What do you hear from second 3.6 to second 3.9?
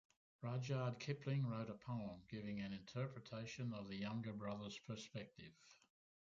of